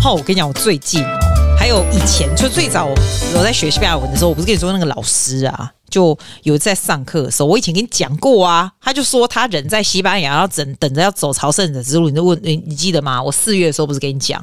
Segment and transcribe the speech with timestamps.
[0.00, 1.18] 好，我跟你讲，我最近哦，
[1.58, 13.20] 还有以前，就最早我在学西班牙文的时候，我不是跟你说那个老师啊，就有在上课的时候，我以前跟你讲过啊，他就说他人在西班牙，要等等着要走朝圣者之路，你就问你，你记得吗？
[13.20, 14.42] 我四月的时候不是跟你讲？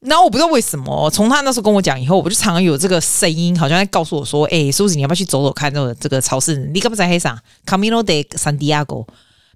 [0.00, 6.70] 然后我不知道为什么，从他那时候跟我讲以后，我就常常有这个声音，好像在告诉我说：“哎、欸，苏子，你要不要去走走看这个这个朝圣？
[6.72, 7.36] 你干嘛在黑上
[7.66, 9.04] Camino de Santiago，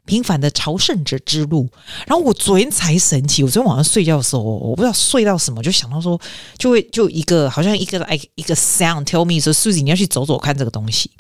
[0.05, 1.69] 平凡的朝圣者之路。”
[2.07, 6.21] 然后我昨天才神奇，我昨天晚上睡觉的时候，我不知道睡到什么，就想到说，
[6.59, 11.11] 就会就一个好像一个哎一个 sound tell me 说，苏子你要去走走看这个东西。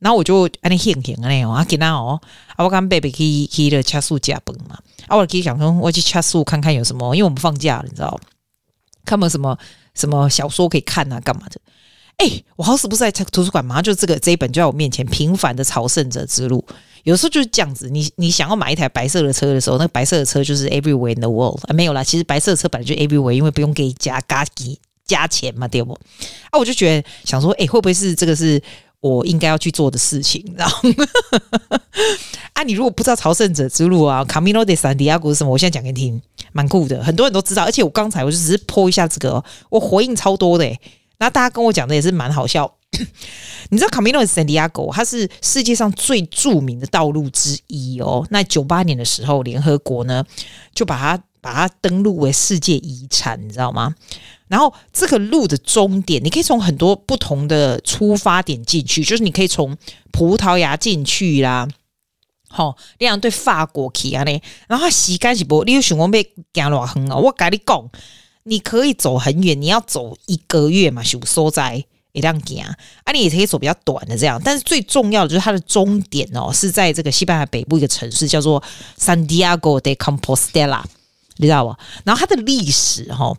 [0.00, 2.20] 然后我就安尼兴兴安尼哦，给那哦，
[2.56, 8.20] 啊我刚 baby 可以可以的恰素加崩嘛，啊我可以想说我去恰素看看有什么，因为我们放假了，你知道。
[9.06, 9.58] 看没有什么
[9.94, 11.20] 什么小说可以看啊？
[11.20, 11.60] 干嘛的？
[12.16, 16.64] 哎、我好死不死在图书馆，马上就这个这一本就在我面前，《平凡的朝圣者之路》。
[17.04, 22.02] 有时候就是这样子，你你想要买一台白色的车的时候，那个白色的车就是 Everywhere in the World，没有啦。
[22.02, 24.44] 其实白色的车本来就 Everywhere，因为不用给加加
[25.06, 25.92] 加钱嘛，对不？
[26.50, 28.60] 啊，我就觉得想说，哎、会不会是这个是
[29.00, 30.44] 我应该要去做的事情？
[30.56, 30.88] 然后
[32.54, 35.50] 啊，你如果不知道朝圣者之路啊，Camino de Santiago 是什么？
[35.50, 36.20] 我现在讲给你听。
[36.56, 40.72] 蛮酷的，很多人都知道，而且我刚才我就只是 po 一下这个，我回应超多的，
[41.18, 42.72] 那大家跟我讲的也是蛮好笑。
[43.70, 48.26] 你知道 Camino de Santiago 它是世界上最著名的道路之一哦。
[48.30, 50.24] 那九八年的时候，联合国呢
[50.74, 53.94] 就把它把它登录为世界遗产，你知道吗？
[54.48, 59.76] 然后这个路的终点，你可以从很多不同的出发点进去，就是你可以从
[60.12, 61.66] 葡萄牙进去啦。
[62.48, 67.16] 好，这样对法国去啊呢，然后时间是不，你有想过要行多远啊？
[67.16, 67.90] 我跟你讲，
[68.44, 71.84] 你可以走很远，你要走一个月嘛，是不所在
[72.14, 74.40] 一样行啊，你也可以走比较短的这样。
[74.42, 78.62] 但是最重要的就是它的终点哦，是在这个西班牙北部一个城市叫做
[78.98, 80.82] San Diego de Compostela，
[81.36, 81.76] 你知道不？
[82.04, 83.36] 然后它的历史哈、哦。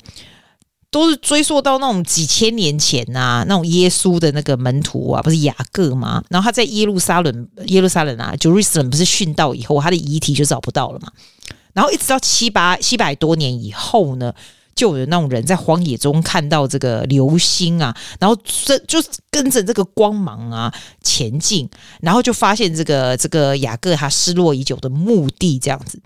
[0.91, 6.23] 都是追溯到那种几千年前呐、啊，那种耶稣的那个门徒啊，不是雅各吗？
[6.29, 11.11] 然后他在耶路撒冷，耶路撒冷啊，Jerusalem 不是殉道以后，他的遗体就找不到了嘛。
[11.73, 14.33] 然后一直到七八七百多年以后呢，
[14.75, 21.69] 就有那种人在荒野中看到这个流星啊，然后这就跟着这个光芒啊前进，
[22.01, 25.97] 然后就发现这个这个雅各他失落已久的墓地这样子。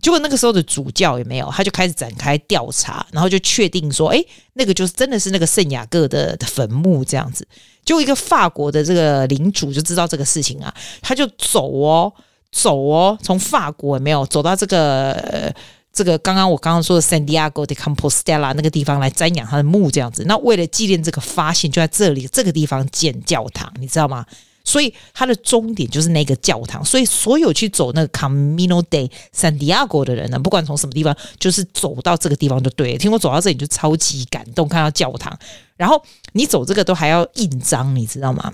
[0.00, 4.22] 结果那个时候的主教也没有，他就开始展开调查，然后就确定说，哎，
[4.54, 7.46] 那个就是真的是那个圣雅各的坟墓这样子。
[7.84, 12.12] 就一个法国的这个领主就知道这个事情啊，他就走哦，
[12.52, 15.54] 走哦，从法国也没有走到这个、
[15.94, 20.24] 这个刚刚我刚刚说的 San Diego de Compostela 那个地方来瞻仰他的墓这样子。
[20.26, 24.26] 那为了纪念这个发现，就在这里这个地方建教堂，你知道吗？
[24.66, 32.98] 所以它的终点就是那个教堂，所以所有去走那个 Camino de Santiago 的人呢，不管从什么地方，就是走到这个地方就对了。
[32.98, 35.38] 听我走到这里就超级感动，看到教堂，
[35.76, 38.52] 然后你走这个都还要印章，你知道吗？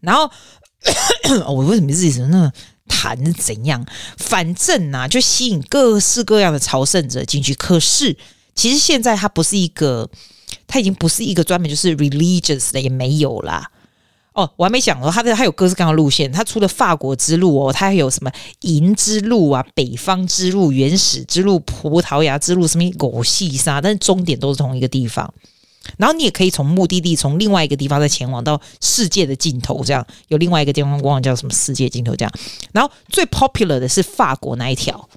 [0.00, 0.30] 然后
[1.48, 2.52] 我为什么自己那么
[2.88, 3.84] 谈怎样？
[4.16, 7.54] 反正呢、啊，就吸引各式各样的朝圣者进去。
[7.54, 8.16] 可是
[8.54, 10.08] 其实现在它不是一个，
[10.66, 13.70] 它已经不是一个专门就是 religious 的，也没有啦。
[14.34, 25.32] 哦，我还没讲哦，它的它有各式各样的路线，它除了法国之路哦，它还有什么银之路啊、北方之路、原始之路、葡萄牙之路，什么狗细沙，但是终点都是同一个地方。
[25.98, 32.32] 然后你也可以从目的地从另外一个地方再前往到世界的尽头，这样有另外一个地方忘了叫什么世界尽头这样。
[32.72, 35.08] 然后最 popular 的是法国那一条，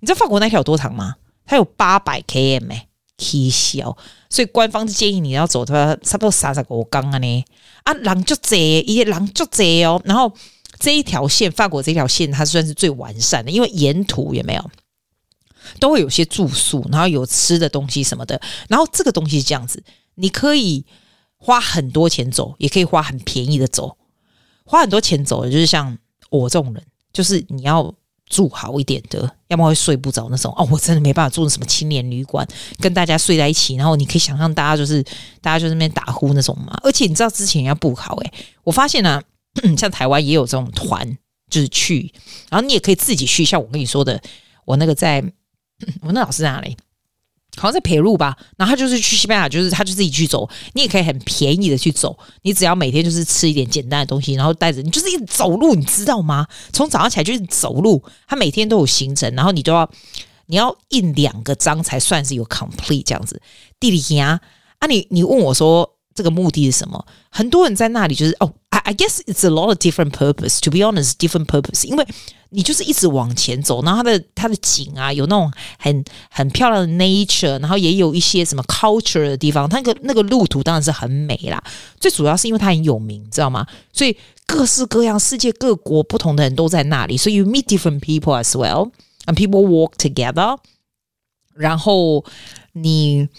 [0.00, 1.16] 你知道法国那一条有多长吗？
[1.44, 2.86] 它有八百 km 哎。
[3.18, 3.96] K 小，
[4.28, 7.44] 所以官方是建议你要走它差不多三十五公啊呢
[7.84, 9.98] 啊，人就这一些人就这哦。
[10.04, 10.30] 然后
[10.78, 14.70] 这一条线，法国这条线，它算是最完善的，因为沿途也没有
[15.80, 18.38] 都会有些住宿，然后有吃的东西什么的。
[18.68, 19.82] 然后这个东西是这样子，
[20.16, 20.84] 你可以
[21.36, 23.96] 花很多钱走，也可以花很便宜的走。
[24.64, 25.96] 花很多钱走，就是像
[26.28, 26.82] 我这种人，
[27.12, 27.94] 就是你要。
[28.28, 30.68] 住好一点的，要么会睡不着那种哦。
[30.68, 32.44] 我真的没办法住什么青年旅馆，
[32.80, 33.76] 跟大家睡在一起。
[33.76, 35.00] 然后你可以想象，大家就是
[35.40, 36.76] 大家就在那边打呼那种嘛。
[36.82, 38.32] 而且你知道之前要不好诶，
[38.64, 39.22] 我发现呢、啊，
[39.78, 41.06] 像台湾也有这种团，
[41.48, 42.12] 就是去，
[42.50, 43.44] 然后你也可以自己去。
[43.44, 44.20] 像我跟你说的，
[44.64, 45.22] 我那个在
[46.00, 46.76] 我那老师在哪里？
[47.56, 56.46] 好像在陪路吧，然后他就是去西班牙，就是他就自己去走，你也可以很便宜的去走，你只要每天就是吃一点简单的东西，然后带着你就是一直走路，你知道吗？
[56.72, 59.90] 从早上起来就是走路，他每天都有行程，然后你都要
[60.46, 63.40] 你要印两个章才算是有 complete 这样子。
[63.80, 64.38] 地理呀，
[64.78, 67.05] 啊你你问我说这个目的是什么？
[67.29, 70.59] 很多人在那里就是哦，I I guess it's a lot of different purpose.
[70.61, 71.85] To be honest, different purpose.
[71.87, 72.05] 因为
[72.49, 75.49] 你就是一直往前走，然后它的它的景啊，有那种
[75.79, 79.69] 很很漂亮的 nature，然后也有一些什么 culture 的地方。
[79.69, 81.63] 它那个那个路途当然是很美啦。
[81.97, 83.65] 最主要是因为它很有名，知道吗？
[83.93, 88.91] 所以各式各样、世界各国不同的人都在那里，所以 you meet different people as well,
[89.27, 90.57] and people walk together.
[91.55, 92.25] 然后
[92.73, 93.29] 你。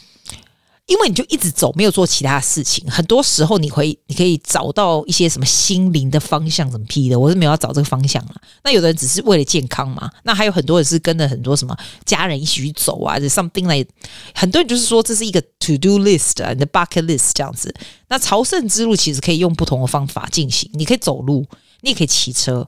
[0.87, 2.89] 因为你就一直走，没有做其他事情。
[2.89, 7.19] 很多时候，你会你可以找到一些什么心灵的方向，怎么批的？
[7.19, 8.35] 我是没有要找这个方向了。
[8.63, 10.09] 那有的人只是为了健康嘛。
[10.23, 13.89] 那还有很多人是跟着很多什么家人一起去走啊，这 something like。
[14.33, 17.73] 很多人就是说这是一个 to do list 啊，你的 bucket list 这样子。
[18.07, 20.71] 那朝圣之路其实可以用不同的方法进行。
[20.73, 21.45] 你可以走路，
[21.81, 22.65] 你也可以骑车。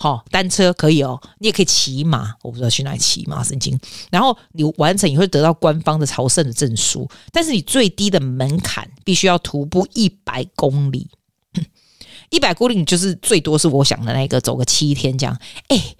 [0.00, 3.76] 好、哦，单车可以哦，你也可以骑马，我不知道去哪里骑马，神经。
[4.12, 11.10] 然后你完成，你会得到官方的朝圣的证书，但是你最低的门槛必须要徒步一百公里，
[12.30, 15.36] 一百公里就是最多是我想的那个，走个七天这样。
[15.66, 15.96] 哎，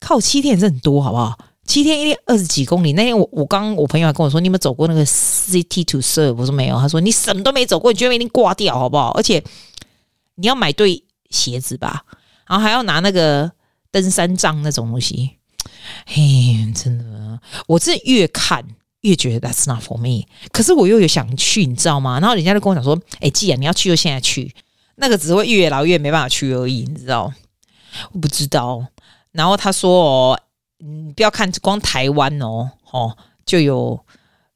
[0.00, 1.38] 靠，七天也是很多，好不好？
[1.68, 2.94] 七天一天二十几公里。
[2.94, 6.34] 那天我我刚我朋友还跟我说，你有没有走过那个 City to Surf？
[6.34, 9.10] 我说没有，他说你什么都没走过，你觉得一定挂掉，好不好？
[9.12, 9.40] 而且
[10.34, 12.04] 你要买对鞋子吧。
[12.46, 13.50] 然后还要拿那个
[13.90, 15.36] 登山杖那种东西，
[16.06, 18.64] 嘿，真的，我真越看
[19.00, 20.26] 越觉得 That's not for me。
[20.52, 22.18] 可是我又有想去，你知道吗？
[22.20, 24.54] 然后人家就跟我讲说：“哎，既然你要去，就现在去。”
[24.96, 27.32] 那个只会越老越没办法去而已，你知道？
[28.12, 28.86] 我不知道。
[29.32, 30.40] 然后他说：“哦，
[30.78, 33.98] 你不要看光台湾哦，哦，就有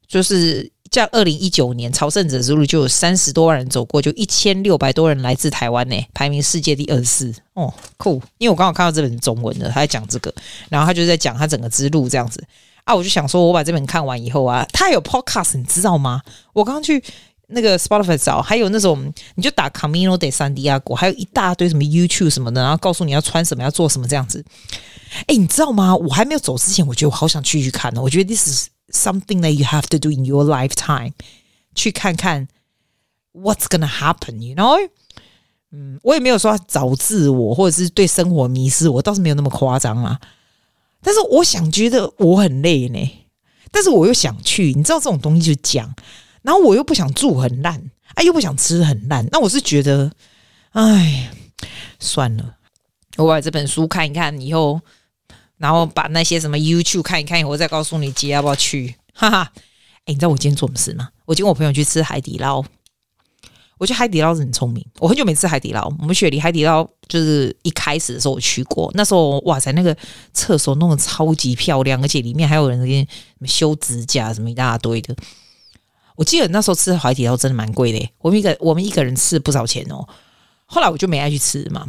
[0.06, 8.20] 就是。”像二零一九年朝圣者之路就有三十多万人走过，就一千六百多人来自台湾呢，排名世界第二十四哦，酷！
[8.38, 10.34] 因为我刚好看到这本中文的，他在讲这个，
[10.69, 12.42] 然后他就在讲他整个之路这样子
[12.84, 16.20] 啊，我就想说，我把这本看完以后啊，他有 podcast，你知道吗？
[16.52, 17.00] 我刚刚去
[17.46, 24.44] 那个 Spotify 找，还有那种你就打 Camino de Santiago，还有一大堆什么 YouTube 什么的，然后告诉你要穿什么，要做什么这样子。
[25.26, 25.94] 哎，你知道吗？
[25.94, 28.02] 我还没有走之前，我觉得我好想去去看呢。
[28.02, 31.12] 我觉得 this is something that you have to do in your lifetime，
[31.75, 32.48] 去看看
[33.32, 34.90] what's gonna happen，you know？
[35.72, 40.20] 嗯，我也没有说找自我或者是对生活迷失，我倒是没有那么夸张啦。
[41.00, 42.98] 但是我想觉得我很累呢，
[43.70, 45.94] 但是我又想去，你知道这种东西就讲，
[46.42, 50.10] 然后我又不想住很烂，哎，又不想吃很烂，那我是觉得，
[50.72, 51.31] 哎，
[51.98, 52.56] 算了，
[53.16, 54.81] 我把这本书看一看以后。
[55.60, 59.52] 然后把那些什么 YouTube 看一看，以后我再告诉你姐要不要去， 哈哈。
[60.06, 61.10] 哎，你知道我今天做什么事吗？
[61.26, 62.64] 我今天我朋友去吃海底捞。
[63.76, 64.84] 我觉得海底捞是很聪明。
[64.98, 65.86] 我很久没吃海底捞。
[66.00, 69.94] 我们雪梨海底捞就是一开始的时候我去过，那时候哇塞，那个
[70.32, 73.06] 厕所弄得超级漂亮，而且里面还有人给
[73.38, 75.14] 你修指甲什么一大堆的。
[76.16, 80.06] 我记得那时候吃海底捞真的蛮贵的，我们一个我们一个人吃不少钱哦。
[80.66, 81.86] 后来我就没爱去吃嘛。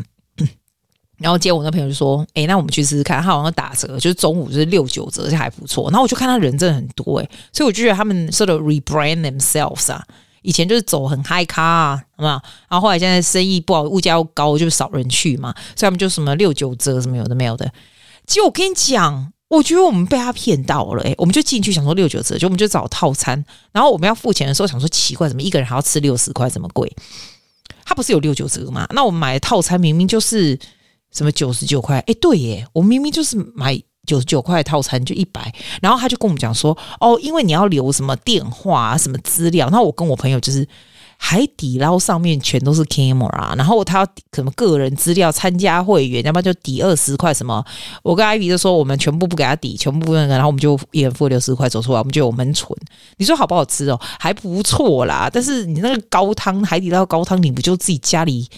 [1.21, 10.03] 然后接我那朋友就说：“哎，那我们去试试看，他好像打折，就是中午就是六九折，就还不错。”然后我就看他人真的很多哎，所以我就觉得他们 sort of rebrand themselves 啊，
[10.41, 12.41] 以前就是走很 high 咖啊，好不好？
[12.68, 17.71] 然后后来现在生意不好，物价又高，就少人去嘛，所以他们就什么六九折什么有的没有的。
[18.25, 26.91] 结果我跟你讲，我觉得我们被他骗到了哎，我们就进去想说六九折，就我们就找套餐，然后我们要付钱的时候想说奇怪，怎么一个人还要吃六十块这么贵？
[27.85, 28.88] 他不是有六九折吗？
[28.91, 30.57] 那我们买的套餐明明就是。
[31.12, 32.00] 什么九十九块？
[32.08, 40.68] 哎，对耶，我明明就是买九十九块套餐就一百，然后他就跟我们讲说，哦，因为你要留什么电话啊，什么资料，然后我跟我朋友就是
[41.18, 47.63] 海底捞上面全都是 camera，然后他要什么个人资料，参加会员，要不然就抵二十块什么。
[48.01, 52.75] 我跟艾比就说，我们全部不给他抵，全部那个，然后我们就一人付六十块走出来，我们觉得我们很蠢。
[53.18, 54.00] 你说好不好吃哦？
[54.20, 58.50] 还不错啦，但是你那个高汤海底捞高汤，你不就自己家里？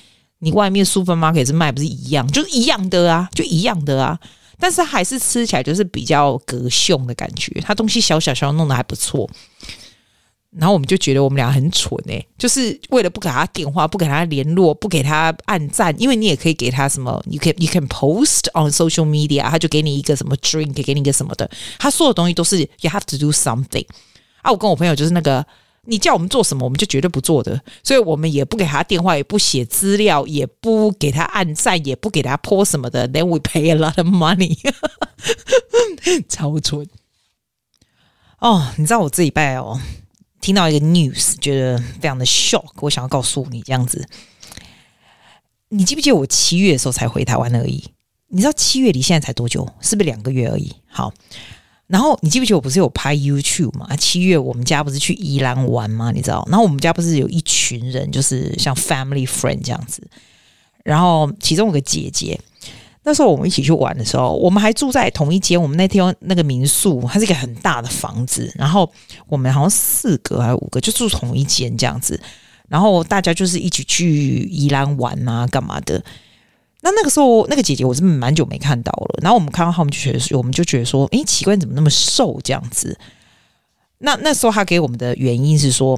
[0.44, 4.20] 你外面 supermarket 是卖不是一样，就是一样的啊，就一样的啊，
[4.60, 7.60] 但是还是吃起来就是比较隔凶的感觉。
[7.62, 9.30] 它东西小小小弄得还不错，
[10.52, 23.86] 然后我们就觉得我们俩很蠢哎、欸，就是为了不给他电话，不给他联络，不给他按赞，因为你也可以给他什么，you can you can post on social media，他就给你一个什么 drink，给你一个什么的，他所有东西都是 you have to do something。
[24.42, 25.46] 啊，我跟我朋友就是那个。
[25.86, 33.08] 你叫我们做什么，我们就绝对不做的，所以我们也不给他电话，也不写资料，也不给他按赞，也不给他泼什么的。
[33.10, 34.58] Then we pay a lot of money，
[36.30, 36.88] 超蠢。
[38.40, 39.80] 哦，你知道我这礼拜哦，
[40.40, 44.08] 听到一个 news，觉得非常的 shock，我想要告诉你这样子。
[45.68, 47.84] 你记不记得我七月的时候才回台湾而已？
[48.30, 49.68] 你知道七月离现在才多久？
[49.82, 50.74] 是不是两个月而已？
[50.88, 51.14] 好。
[51.88, 53.96] 然后你记不记得我不是有拍 YouTube 嘛？
[53.98, 56.12] 七月我们家不是去宜兰玩吗？
[56.12, 56.48] 你知道？
[56.50, 60.02] 然后我们家不是有一群人，就是像 family friend 这样子。
[60.84, 62.40] 然后其中有个姐姐，
[63.04, 65.62] 那时候我们一起去玩的时候，我们还住在同一间。
[65.62, 68.52] 我们那天那个民宿，它是一个很大的房子。
[68.56, 68.90] 然后
[69.28, 72.20] 我们好像四个还是五个，就住同一间这样子。
[72.70, 76.04] 然后大家就是一起去宜兰玩啊，干嘛的？
[76.86, 79.20] 那那个时候，那个姐姐我是蛮久没看到了。
[79.22, 83.00] 然后我们看到她，我们就觉得，我们就觉得说，诶，奇怪，怎么那么瘦这样子？
[84.00, 85.98] 那那时候她给我们的原因是说，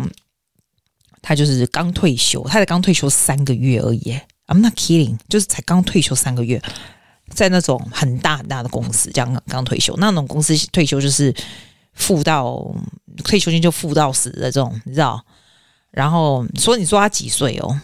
[1.23, 4.15] 她就是刚退休，她才刚退休三个月而已。
[4.45, 6.61] I'm not kidding，就是才刚退休三个月，
[7.29, 11.33] 在那种很大很大的公司，这样刚退休，那种公司退休就是
[11.93, 12.63] 富到
[13.23, 15.19] 退休金就富到死的这种，你知道？
[15.89, 17.81] 然后说，你说她几岁哦？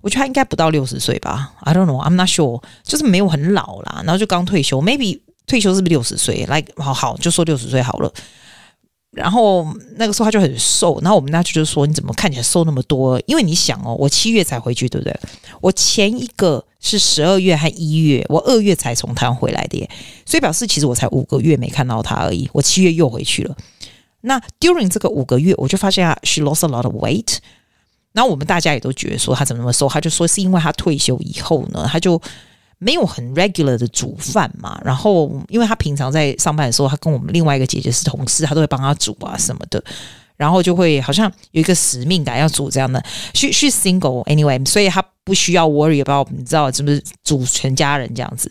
[0.00, 8.12] 我觉得他应该不到六十岁吧，I don't know, I'm not sure，就是没有很老啦，然后就刚退休，maybe 退休是不是六十岁？Like 好好就说六十岁好了。
[9.12, 9.66] 然后
[9.96, 13.20] 那个时候他就很瘦，然后我们那就就说你怎么看起来瘦那么多？
[13.26, 15.12] 因为你想哦，我七月才回去，对不对？
[15.60, 19.90] 我前一个是十二月和一月，我二月才从台湾回来的耶，
[20.24, 22.48] 所以表示其实我才五个月没看到他而已。
[22.52, 23.56] 我七月又回去了，
[24.20, 27.38] 那 during 这个五个月，我就发现啊，she lost a lot of weight。
[28.12, 32.20] 那我们大家也都觉得说他怎么那么瘦，他就说是因为他退休以后呢，他就
[32.78, 34.80] 没有很 regular 的煮饭嘛。
[34.84, 39.82] 然后因为他平常在上班的时候，他跟我们另外一个姐姐是同事，他都会帮他煮啊什么的。
[40.36, 42.98] 然后就会好像有一个使命感要煮这样的。
[43.34, 48.50] She she's single anyway，所以他不需要 worry about 你知道是不是煮全家人这样子。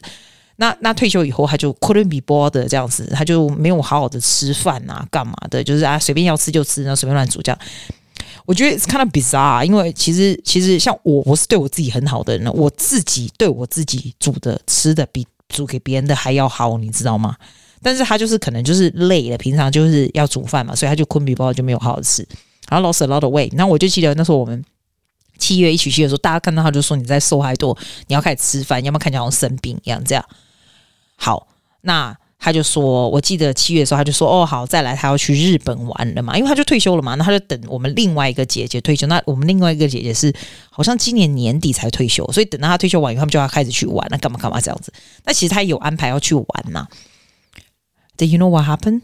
[0.57, 5.63] 那那退休以后他就 couldn't be bothered 这样子，他就没有好好的吃饭啊，干嘛的？
[5.63, 7.57] 就是啊随便要吃就吃，然后随便乱煮这样。
[8.49, 17.35] 我觉得 it's kind of bizarre，因为其实其实像我，我是对我自己很好的人，我自己对我自己煮的吃的比煮给别人的还要好，你知道吗？
[17.83, 22.27] 但是他就是可能就是累了，平常就是要煮饭嘛，所以他就昆比包就没有好好吃，
[22.67, 23.51] 然后 lost a lot of weight。
[23.53, 24.65] 那我就记得那时候我们
[25.37, 27.77] 七月一起去的时候，大家看到他就说你在瘦太多，
[28.07, 30.25] 你要开始吃饭，要不然看起来好像生病一样这样。
[31.17, 31.47] 好，
[31.81, 32.17] 那。
[32.41, 39.05] 他就说，我记得七月的时候，他就说，哦，好，再来，他要去日本玩了嘛，因为他就退休了嘛，那他就等我们另外一个姐姐退休。
[39.07, 40.33] 那我们另外一个姐姐是
[40.69, 44.93] 好像今年年底才退休，所以等到他退休完以后，他们就要开始去玩，那干嘛干嘛这样子。
[45.25, 46.87] 那其实他有安排要去玩呐。
[48.15, 49.01] Do you know what happened？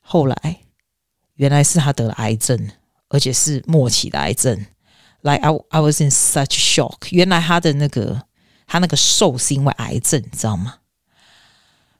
[0.00, 0.56] 后来
[1.36, 2.70] 原来是他得了癌症，
[3.08, 4.66] 而且是末期的癌症。
[5.22, 7.06] Like I I was in such shock。
[7.10, 8.22] 原来他的那个
[8.66, 10.74] 他那个瘦是因为癌症，你知道吗？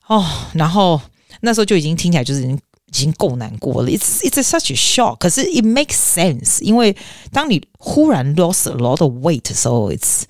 [0.07, 1.01] 哦，然后
[1.41, 3.89] 那时候就已经听起来就是已经已经够难过了。
[3.89, 6.95] It's it's such a shock，可是 it makes sense，因为
[7.33, 10.23] 当你忽然 lost a lot of weight 的时候，it's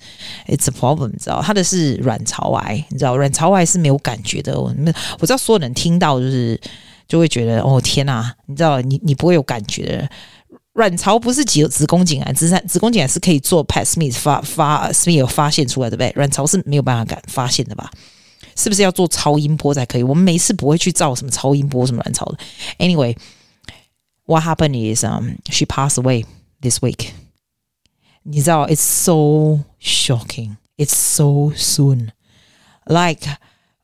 [0.47, 1.41] it's a problem，你知道？
[1.41, 3.15] 他的是卵巢癌，你知道？
[3.17, 4.59] 卵巢癌是没有感觉的。
[4.59, 4.73] 我
[5.19, 6.59] 我知道所有人听到就是
[7.07, 8.81] 就会觉得哦天哪，你知道？
[8.81, 10.09] 你你不会有感觉的。
[10.73, 16.17] 卵巢不是只有子宫颈癌，子子宫颈癌是可以做 Pap smear 发发 smear 发现出来的，对不对？
[16.17, 17.89] 卵巢是没有办法敢发现的吧？
[18.56, 20.02] 是不是要做超音波才可以？
[20.02, 22.38] 我们没事不会去照什么超音波什么卵巢的。
[22.78, 26.24] Anyway，what happened is um she passed away
[26.60, 27.08] this week。
[28.24, 30.56] 你知道，it's so shocking.
[30.76, 32.10] It's so soon.
[32.84, 33.26] Like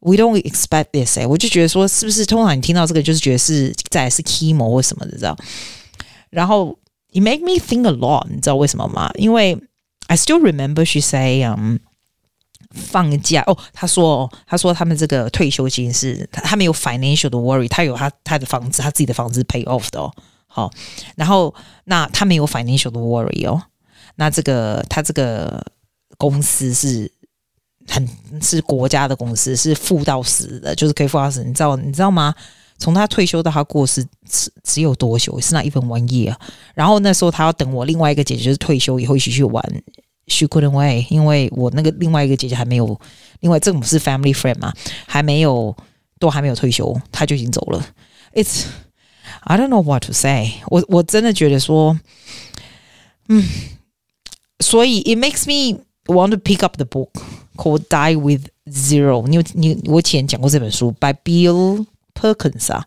[0.01, 1.19] we don't expect this.
[1.19, 5.37] 哎，我就觉得说，是不是通常你听到这个，就是觉得是再来是 chemo 或什么的，知道？
[6.29, 6.79] 然后
[7.13, 8.27] it make me think a lot。
[8.29, 9.11] 你知道为什么吗？
[9.15, 9.59] 因为
[10.09, 11.79] I still remember she say um。
[12.74, 20.12] 放假哦，他说哦，他说他们这个退休金是他，他没有 financial 的 worry，他有他他的房子，他自己的房子 pay off 的哦，
[20.48, 20.72] 好，
[21.16, 21.54] 然后
[21.86, 23.62] 那他没有 financial 的 worry 哦，
[24.16, 25.64] 那这个他这个
[26.18, 27.12] 公司是
[27.88, 28.08] 很
[28.42, 32.34] 是国家的公司，是富到死的，就是可以富到死，你知道你知道吗？
[32.78, 35.40] 从他退休到他过世只只有多久？
[35.40, 36.34] 是那一分 one year，
[36.74, 39.64] 然后那时候他要等我另外一个姐姐就是退休以后一起去玩。
[40.29, 43.01] She couldn't wait，因为我那个另外一个姐姐还没有，
[43.41, 44.73] 另外这个是 family friend 嘛，
[45.07, 45.77] 还没有
[46.19, 47.87] 都还没有退休，她就已经走了。
[48.33, 48.65] It's
[49.43, 50.81] I don't know what to say 我。
[50.81, 51.97] 我我真的觉得说，
[53.29, 53.45] 嗯，
[54.59, 57.11] 所以 it makes me want to pick up the book
[57.55, 59.37] called Die with Zero 你。
[59.55, 62.85] 你你我以前讲过这本书，by Bill Perkins 啊，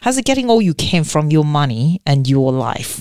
[0.00, 3.00] 他是 Getting all you can from your money and your life。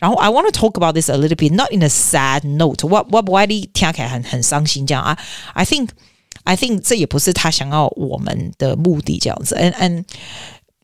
[0.00, 2.86] 然后 I want to talk about this a little bit, not in a sad note.
[2.88, 5.16] What what why 你听起来很很伤心这样啊
[5.52, 5.90] ？I think
[6.44, 9.54] I think 这也不是他想要我们的目的这样子。
[9.54, 10.04] And and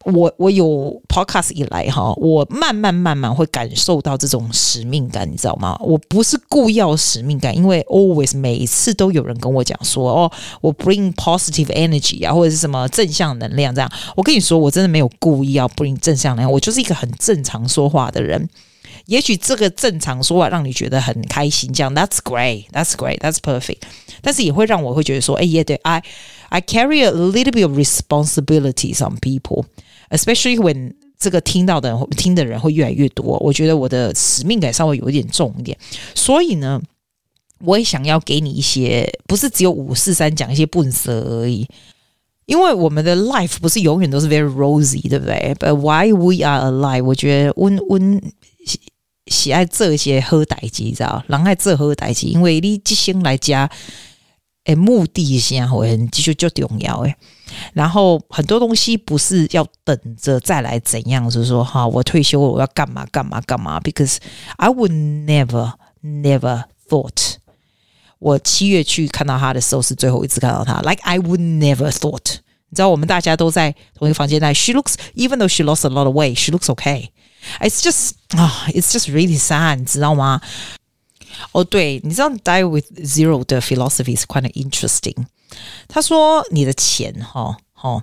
[0.04, 5.76] 我我有 podcast 以来哈，我慢慢慢慢会感受到这种使命感，你知道吗？
[5.80, 13.90] 我不是故意要使命感，因为 always 每一次都有人跟我讲说，哦，我 bring positive energy 啊，或者是什么正向能量这样。
[14.14, 18.48] 我跟你说，我真的没有故意要 bring 正向能量，我就是一个很正常说话的人。
[19.06, 23.82] 也许这个正常说话让你觉得很开心，这样 That's great, That's great, That's perfect。
[24.20, 26.02] 但是也会让我会觉得说，哎，也对，I
[26.48, 29.66] I carry a little bit of responsibilities on people,
[30.10, 33.38] especially when 这个听到的人听的人会越来越多。
[33.38, 35.78] 我觉得我的使命感稍微有一点重一点，
[36.14, 36.82] 所以呢，
[37.60, 41.68] 我也想要给你一些，不是只有五四三讲一些本色而已。
[42.46, 47.04] 因为我们的 life 不是永远都是 very rosy，对不对？But why we are alive？
[47.04, 48.20] 我觉得温温。
[49.26, 51.22] 喜爱这些好代志，你知道？
[51.26, 53.68] 人爱做好代志，因为你即生来家，
[54.64, 57.14] 诶，目的性会继续就重要诶。
[57.72, 64.18] 然后很多东西不是要等着再来怎样，就是说哈，我退休了我要干嘛干嘛干嘛？Because
[64.56, 67.34] I would never never thought，
[68.18, 70.80] 我七月去看到他的时候是最后一次看到他。
[70.82, 72.36] Like I would never thought，
[72.68, 74.52] 你知道我们大家都在同一个房间内。
[74.54, 77.08] She looks even though she lost a lot of weight, she looks okay.
[77.59, 80.41] It's just 啊，It's just really sad，你知道吗？
[81.53, 85.25] 哦，对，你知道 Die with Zero 的 philosophy is quite interesting。
[85.87, 88.01] 他说，你的钱哈，哈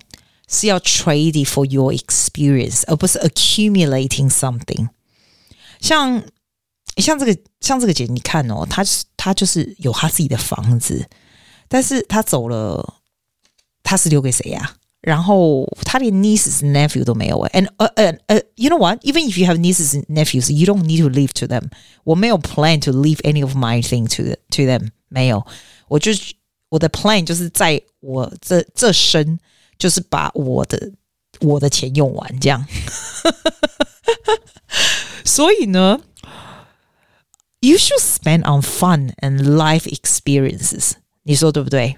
[0.49, 4.89] 是要 trade for your experience，而不是 accumulating something。
[5.81, 6.23] 像
[6.97, 8.83] 像这个像这个姐，你看哦，他
[9.17, 11.09] 他就是有他自己的房子，
[11.69, 12.95] 但是他走了，
[13.83, 14.75] 他是留给谁呀？
[15.03, 21.01] 然后他连 nieces nephew 都没有诶，and 呃呃呃，you know what？Even if you have nieces and nephews，you don't need
[21.03, 21.71] to leave to them。
[22.05, 25.47] 我没有 plan to leave any of my thing to to them，没有。
[25.87, 26.11] 我就
[26.69, 29.39] 我的 plan 就是在我这这生，
[29.79, 30.93] 就是把我的
[31.41, 32.67] 我的钱用完这样。
[35.25, 36.01] 所以呢，
[37.61, 40.93] you should spend on fun and life experiences。
[41.23, 41.97] 你说对不对？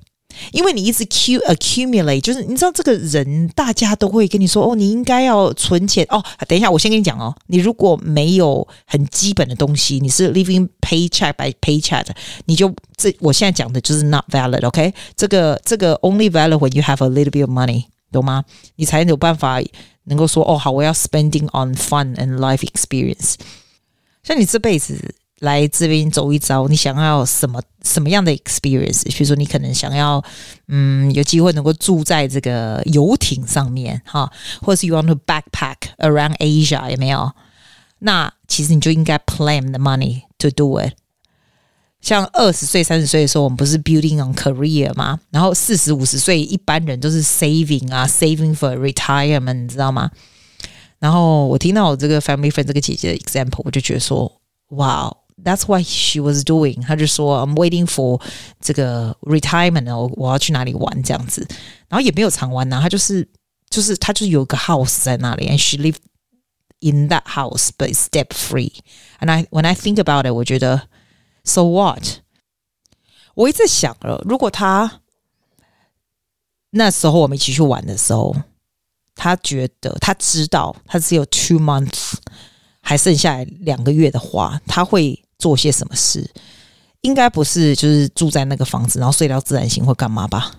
[0.51, 6.23] 因为你一直 Q accumulate，就是你知道这个人，大家都会跟你说哦，你应该要存钱哦。
[6.47, 12.05] 等一下，我先跟你讲哦，你如果没有很基本的东西，你是 living paycheck by paycheck，
[12.45, 14.93] 你就这我现在讲的就是 not valid，OK？
[15.15, 18.43] 这个这个 only valid when you have a little bit of money，懂吗？
[18.75, 19.61] 你才有办法
[20.05, 23.35] 能够说哦，好，我要 spending on fun and life experience。
[24.23, 25.15] 像你这辈子。
[25.39, 29.03] 来这边走一遭，你想要什么什么样的 experience？
[29.03, 30.23] 比如说，你可能想要，
[30.69, 37.31] 嗯，有机会能够住在这个游艇上面，哈，或者是 you want to backpack around Asia，有没有？
[37.99, 40.93] 那其实你就应该 plan the money to do it。
[41.99, 45.19] 像二十岁、三十岁的时候，我们不是 building on career 吗？
[45.31, 50.09] 然后四十五十岁，一般人都是 saving 啊，saving for retirement，你知道吗？
[50.99, 54.31] 然后我听到我这个 family friend 这个姐姐的 example，我就觉得说，
[54.69, 55.13] 哇。
[55.42, 56.82] That's what she was doing。
[56.82, 58.20] 他就说：“I'm waiting for
[58.60, 61.48] 这个 retirement 哦，我要去哪里玩这样子。”
[61.88, 63.26] 然后也没有常玩呐，他就是
[63.70, 66.02] 就是他就是有个 house 在那里，and she lived
[66.80, 70.88] in that house but it's debt free。And I when I think about it，我觉得
[71.42, 72.04] so what？
[73.34, 75.00] 我一直想了，如果他
[76.72, 78.36] 那时候我们一起去玩的时候，
[79.14, 82.12] 他觉得他知道他只有 two months，
[82.82, 85.23] 还剩下来两个月的话，他会。
[85.45, 86.27] 做些什么事，
[87.01, 90.51] 应该不是就是住在那个房子，然后睡到自然醒或干嘛吧？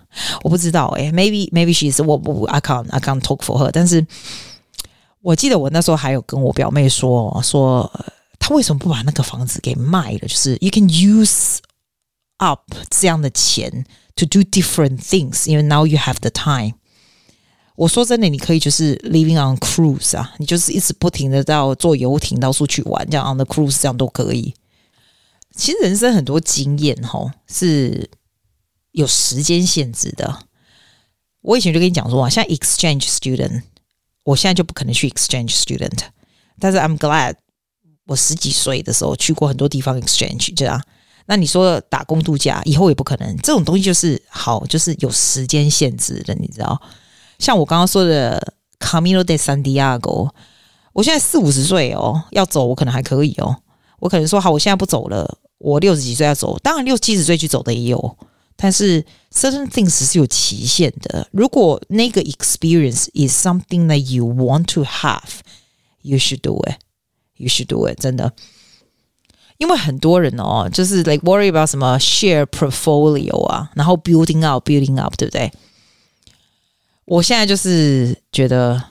[0.43, 3.69] 我不知道哎、，maybe maybe she is 我不 I can't I can't talk for her。
[3.69, 4.07] 但是
[5.21, 7.91] 我记得我那时候还有跟我表妹说说，
[8.39, 10.19] 她为什么不把那个房子给卖了？
[10.19, 11.57] 就是 you can use
[12.37, 13.83] up 这样的钱
[14.15, 16.75] to do different things，因为 now you have the time。
[17.75, 24.55] 我说真的，你可以就是 living on cruise 啊，你就是一直不停的到坐游艇到处去玩，这样 on the cruise 这样都可以。
[25.55, 28.09] 其实人生很多经验齁是
[28.91, 30.39] 有时间限制的。
[31.41, 33.63] 我以前就跟你讲说啊，像 exchange student，
[34.23, 35.99] 我现在就不可能去 exchange student。
[36.59, 37.35] 但是 I'm glad
[38.05, 40.81] 我十几岁的时候去过很多地方 exchange，这样。
[41.25, 46.81] 那你说打工度假以后也不可能，这种东西就是好，就是有时间限制的，你知道？
[47.39, 50.31] 像我刚刚说的 Camino de Santiago，
[50.93, 53.57] 我现在四五十岁哦，要走我可能还可以哦，
[53.99, 55.37] 我可能说好，我现在不走了。
[55.59, 58.17] 我六十几岁要走，当然六七十岁去走的也有，
[58.55, 61.27] 但是 certain things 是有期限的。
[61.31, 65.39] 如果那个 experience is something that you want to have,
[66.03, 66.75] you should do it.
[67.37, 67.99] You should do it.
[67.99, 68.33] 真的，
[69.57, 75.51] 因为很多人哦，就是 like worry about 什么 share portfolio 啊，然后 building up, building up，对不对？
[77.05, 78.83] 我现在就是觉得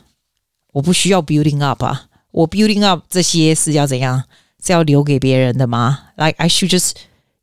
[0.73, 4.25] 我不需要 building up 啊，我 building up 这些是要怎样？
[4.65, 6.00] 是要留给别人的吗？
[6.15, 6.94] Like I should just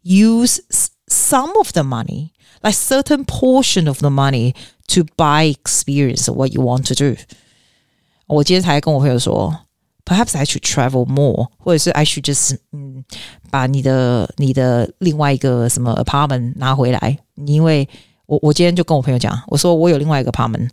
[0.03, 0.61] use
[1.07, 2.31] some of the money,
[2.62, 4.55] like certain portion of the money
[4.88, 7.16] to buy experience of what you want to do。
[8.27, 9.61] 我今天才跟我朋友说，
[10.05, 13.05] perhaps I should travel more，或者是 I should just 嗯，
[13.51, 17.88] 把你的你的另外一个什么 apartment 拿回来，因为
[18.27, 20.68] 我我今天就跟我朋友讲，我说我有另外一个 apartment。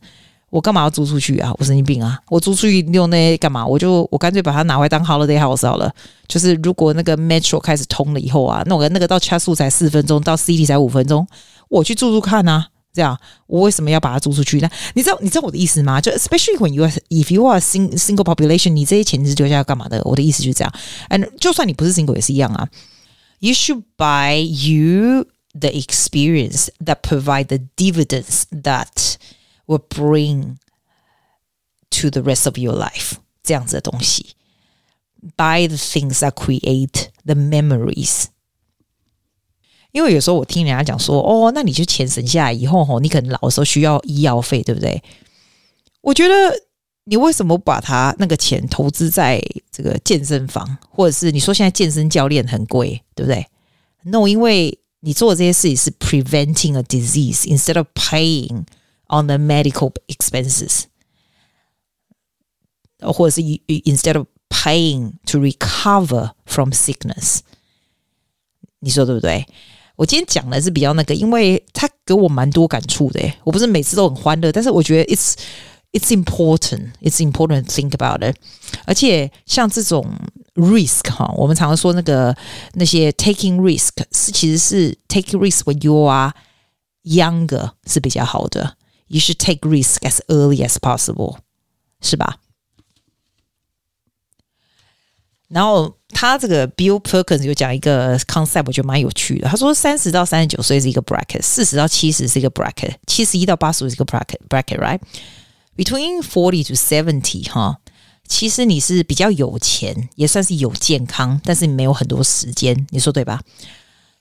[0.50, 1.54] 我干嘛要租出去啊？
[1.58, 2.20] 我神经病啊！
[2.28, 3.64] 我租出去用那些干嘛？
[3.64, 5.92] 我就我干脆把它拿回来当 holiday house 好了。
[6.28, 11.26] 就是如果那个 metro 开始通了以后啊，那我那个到 c h a s 才四分钟，到 city 才五分钟，
[11.68, 12.68] 我去住住看啊。
[12.92, 14.68] 这样，我为什么要把它租出去呢？
[14.94, 16.00] 你知道你知道我的意思吗？
[16.00, 20.02] 就 especially when you are if you are sing single population，你这些钱是留下要干嘛的？
[20.04, 20.74] 我的意思就是这样。
[21.08, 22.66] And 就算你不是 single 也是一样啊。
[23.38, 29.14] You should buy you the experience that provide the dividends that
[29.69, 30.57] will bring
[31.89, 34.35] to the rest of your life 这样子的东西，
[35.37, 38.25] buy the things that create the memories。
[39.91, 45.01] 因为有时候我听人家讲说，哦，那你就钱省下来以后，吼，你可能老的时候需要医药费，对不对？
[46.01, 46.33] 我觉得
[47.05, 53.47] 你为什么把它那个钱投资在这个健身房，或者是你说现在健身教练很贵，对不对？
[54.03, 58.65] No，因为你做的这些事情是 preventing a disease instead of paying。
[59.09, 60.85] On the medical expenses，
[62.99, 67.41] 或者是 instead of paying to recover from sickness，
[68.79, 69.45] 你说对不对？
[69.95, 73.31] 我今天讲的是比较那个，因为他给我蛮多感触的。
[73.43, 75.35] 我不是每次都很欢乐，但是我觉得 it's
[75.91, 78.35] it's important, it's important to think about it。
[78.85, 80.11] 而且像这种
[80.55, 82.35] risk 哈，我们常常说那个
[82.73, 86.33] 那些 taking risk 是其实是 taking risk when you are
[87.03, 88.75] younger 是比较好的。
[89.12, 91.38] You should take risk as early as possible，
[92.00, 92.36] 是吧？
[95.48, 99.48] 然后他这个 Bill Perkins 有讲一个 concept，我觉得蛮有趣的。
[99.48, 107.80] 他说，三十到三十九岁是一个 bracket，四十到七十是一个 bracket，七十一到八十五是一个 bracket，bracket，right？Between forty to seventy，哈，
[108.28, 113.42] 其实你是比较有钱，也算是有健康，但是你没有很多时间，你说对吧？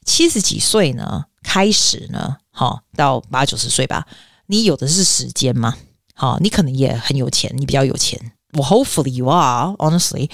[0.04, 4.08] 七十几岁呢，开始呢，哈，到八九十岁吧。
[4.52, 5.78] 你有的是时间吗？
[6.16, 8.32] 好，你可能也很有钱，你比较有钱。
[8.54, 10.28] 我 hopefully you are honestly，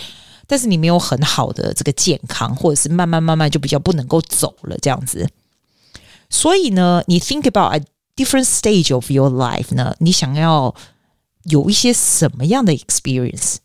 [0.48, 5.30] 但是你没有很好的这个健康，或者是慢慢慢慢就比较不能够走了这样子。
[6.30, 7.84] 所以呢，你 think about a
[8.16, 10.74] different stage of your life 呢，你想要
[11.44, 13.58] 有一些什么样的 experience？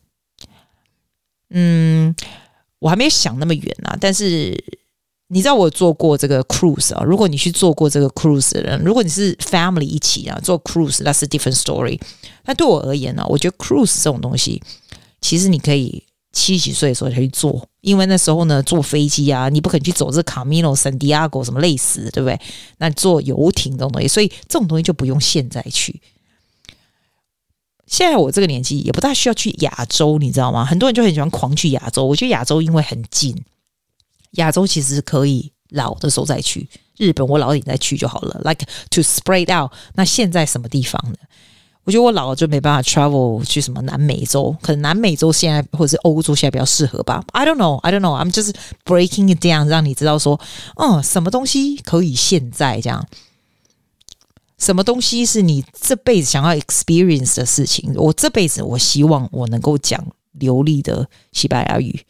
[1.50, 2.16] 嗯，
[2.80, 4.80] 我还没有想那么远啊，但是。
[5.32, 7.04] 你知道我做过这个 cruise 啊？
[7.04, 12.00] 如果你去做过这个 cruise 的人，如果你是 family 一起啊做 cruise，that's a different story。
[12.44, 14.60] 但对我而言呢，我觉得 cruise 这种东西，
[15.20, 22.40] 其实你可以七十岁的时候才去做，因为那时候呢，坐飞机啊，你不可能去走这 Camino San Diego 什么类似，对不对？
[22.78, 26.02] 那坐游艇这种东西，所以这种东西就不用现在去。
[27.86, 30.64] 现在我这个年纪也不大需要去亚洲，你知道吗？
[30.64, 33.40] 很多人就很喜欢狂去亚洲，我觉得亚洲因为很近。
[34.32, 38.40] 亚洲其实可以老的时候再去，日本我老点再去就好了。
[38.44, 39.72] Like to spread out。
[39.94, 41.16] 那现在什么地方呢？
[41.84, 47.24] 我觉得我老了就没办法 travel 去什么南美洲，可能南美洲现在或者是欧洲现在比较适合吧。
[47.32, 48.22] I don't know, I don't know.
[48.22, 50.38] I'm just breaking it down，让你知道说，
[50.76, 53.06] 哦，什么东西可以现在这样，
[54.58, 57.92] 什么东西是你这辈子想要 experience 的事情。
[57.96, 62.04] 我这辈子我希望我能够讲流利的西班牙语。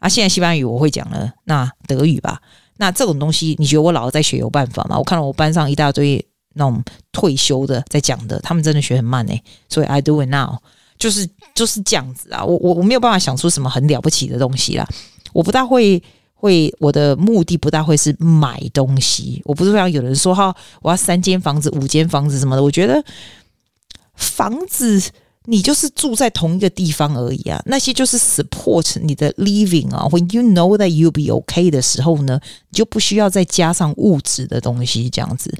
[0.00, 2.40] 啊，现在西班牙语我会讲了，那德语吧。
[2.78, 4.98] 那这种东西，你觉得我老在学有办法吗？
[4.98, 6.82] 我看到我班上一大堆那种
[7.12, 9.42] 退休的在讲的，他们真的学很慢诶。
[9.68, 10.56] 所以 I do it now，
[10.98, 12.42] 就是就是这样子啊。
[12.42, 14.88] 我我我没有办法想出什么很了不起的东西啦。
[15.34, 19.42] 我不大会会，我的目的不大会是买东西。
[19.44, 22.62] 我不是像有人说哈，我要三间房子、五间房子什么的。
[22.62, 23.04] 我觉得
[24.14, 25.02] 房子。
[25.50, 30.06] 你就是住在同一个地方而已啊，那些就是 support 你的 living 啊。
[30.08, 35.52] When you know that you'll be okay 的时候呢，你就不需要再加上物质的东西这样子。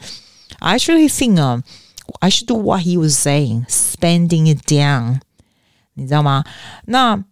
[0.61, 1.65] I actually think 啊
[2.21, 5.23] ，I should do what he was saying, spending it down。
[5.95, 6.45] 你知道吗？
[6.87, 7.25] 那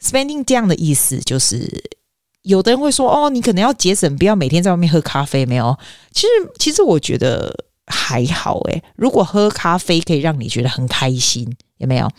[0.00, 1.90] spending down 的意思就是，
[2.42, 5.76] 有的人会说，哦，你可能要节省，不要每天在外面喝咖啡，没有？
[6.12, 6.28] 其实，
[6.60, 7.64] 其实我觉得。
[7.86, 12.10] 还好诶，如果喝咖啡可以让你觉得很开心，有没有？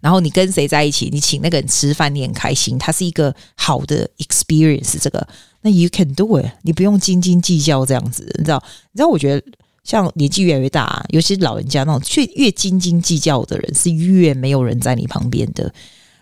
[0.00, 4.98] 然后你跟谁在一起，你请那个人吃饭，你很开心，它是一个好的 experience。
[5.00, 5.26] 这个，
[5.62, 8.62] 那 you can do it，你不用斤斤计较这样子，你知道？
[8.92, 9.08] 你知道？
[9.08, 9.42] 我觉得
[9.84, 15.72] 像年纪越来越大，尤其是老人家那种，越越斤斤计较的人，是越没有人在你旁边的。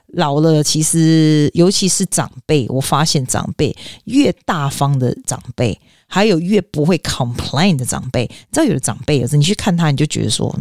[0.09, 8.23] 老了，其实尤其是长辈，我发现长辈越大方的长辈，还有越不会 complain 的长辈。
[8.23, 10.55] 你知道，有的长辈有时你去看他，你就觉得说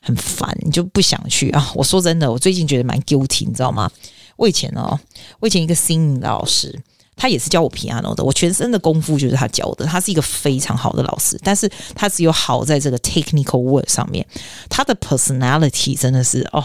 [0.00, 1.72] 很烦，你就不想去啊。
[1.74, 3.90] 我说真的，我最近觉得蛮 guilty，你知道吗？
[4.36, 4.98] 我以前哦，
[5.40, 6.80] 我以前一个 sing 的老师，
[7.16, 9.84] 他也是教我 piano 的，我全身的功夫就是他教的。
[9.84, 14.24] 他是一个非常好的老师，但是他只有好在这个 technical work 上面，
[14.70, 16.64] 他的 personality 真的是哦。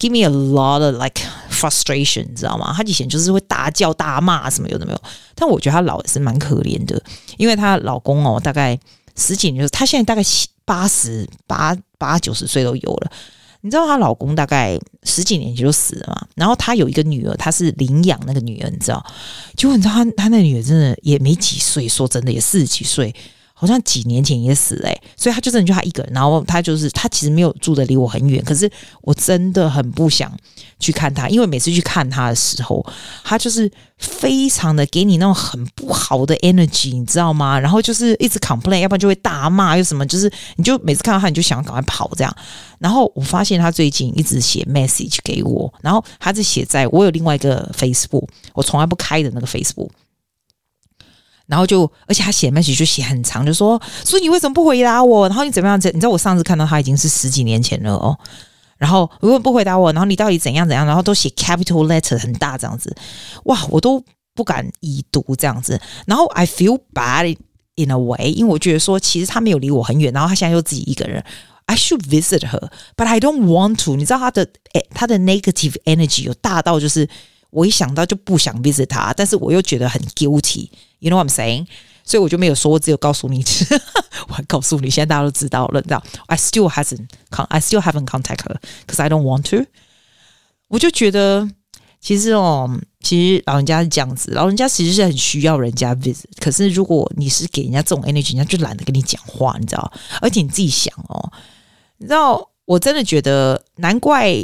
[0.00, 2.74] Give me a lot of like frustration，你知道吗？
[2.76, 5.00] 他以前就是会大叫大骂什么有的没有，
[5.36, 7.00] 但我觉得他老也是蛮可怜的，
[7.38, 8.78] 因为她老公哦，大概
[9.16, 10.22] 十几年，她现在大概
[10.66, 13.10] 八十八八九十岁都有了。
[13.62, 16.28] 你知道她老公大概十几年前就死了嘛？
[16.36, 19.04] 然后她有一个女儿，她是领养那个女儿，你知道？
[19.56, 23.14] 结果你知道她她那女儿真的也没几岁，说真的也四十几岁。
[23.60, 28.70] 好像几年前也死了，欸，所以他就真的就他一个人，然后他就是他其实没有住的离我很远，可是
[29.02, 30.32] 我真的很不想
[30.78, 32.86] 去看他，因为每次去看他的时候，
[33.24, 33.68] 他就是
[33.98, 37.58] 非常的给你那种很不好的 energy，你知道吗？
[37.58, 42.32] 然后就是一直 complain，要不然就会大骂，又什么，就是你就每次看到他，你就想要赶快跑这样。
[42.78, 49.88] 然后我发现他最近一直写 message 给我，然后他是写在我有另外一个 Facebook，我从来不开的那个 Facebook。
[51.48, 55.26] 然后就，而且他写 message 就写很长，就说：“所以你为什么不回答我？
[55.28, 55.78] 然后你怎么样？
[55.78, 58.16] 你知道我上次看到他已经是十几年前了哦。
[58.76, 60.86] 然后如果不回答我，然后你到底怎样怎样？
[60.86, 62.94] 然后都写 capital letter 很大这样子，
[63.44, 65.80] 哇，我都不敢已读这样子。
[66.06, 67.34] 然后 I feel bad
[67.76, 71.24] in a way，因为我觉得说其实他没有离我很远，然后他现在又自己一个人
[71.64, 73.96] ，I should visit her，but I don't want to。
[73.96, 77.08] 你知道他的诶，他的 negative energy 有大到就是。
[77.50, 81.66] 我一想到就不想 visit 他，但是我又觉得很 guilty，you know what I'm saying？
[82.04, 83.44] 所以我就没有说，我只有告诉你，
[84.28, 87.06] 我告诉你，现在大家都知道了，你知道？I still hasn't,
[87.48, 88.56] I still haven't contact her
[88.86, 89.66] because I don't want to。
[90.68, 91.48] 我就觉得，
[92.00, 99.92] 其实哦，其实老人家是这样子，老人家其实是很需要人家 visit，可是如果你是给人家这种 energy，人家就懒得跟你讲话，你知道？
[100.22, 101.30] 而且你自己想哦，
[101.98, 104.34] 你知道，我真的觉得难怪，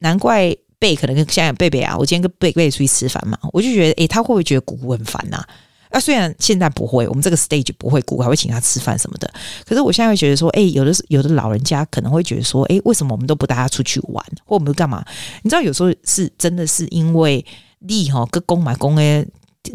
[0.00, 0.54] 难怪。
[0.84, 5.42] 贝可能跟现在贝贝啊，我今天跟贝贝出去吃饭嘛，我就觉得，诶、他会不会觉得姑姑很烦呐？
[5.88, 9.32] 啊，虽然现在不会，我们这个 stage 不会，姑姑还会请他吃饭什么的。
[9.64, 15.02] 可是我现在会觉得说，诶、有的有的老人家可能会觉得说，诶、为什么我们都不带他出去玩，或我们干嘛？
[15.42, 17.42] 你知道，有时候是真的是因为
[17.78, 19.26] 利哈跟公买公诶，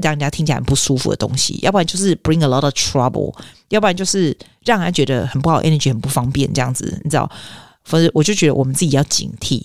[0.03, 3.33] 让人家听起来很不舒服的东西，要不然就是 bring a lot of trouble，
[3.69, 7.31] 要不然就是让人家觉得很不好，energy 很不方便这样子，你知道？
[7.85, 9.63] 反正我就觉得我们自己要警惕。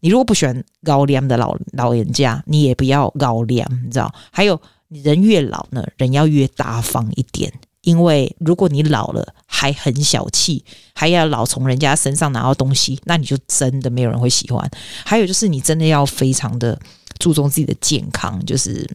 [0.00, 4.12] 你如果不喜欢高粱的老老人家，你也不要高粱，你知道？
[4.30, 14.70] 还有，人越老呢，人要越大方一点，因为如果你老了还很小气，还要老从人家身上拿到东西，那你就真的没有人会喜欢。
[15.04, 16.78] 还有就是，你真的要非常的
[17.18, 18.88] 注重自己的健康，就是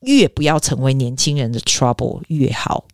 [0.00, 2.84] 越不要成为年轻人的 trouble 越好。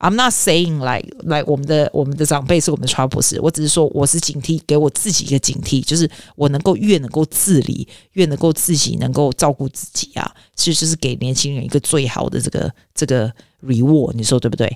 [0.00, 13.30] I'm not saying like like 我们的我们的长辈是我们的传道士，我只是说我是警惕，给我自己一个警惕，就是我能够越能够自理，越能够自己能够照顾自己啊，其实就是给年轻人一个最好的这个这个
[13.62, 14.74] reward，你说对不对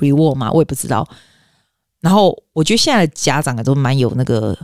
[0.00, 1.08] ？reward 嘛，我也不知道。
[2.00, 4.58] 然后我觉得现在的家长都蛮有那个